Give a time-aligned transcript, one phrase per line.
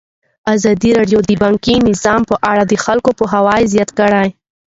[0.55, 4.27] ازادي راډیو د بانکي نظام په اړه د خلکو پوهاوی زیات کړی.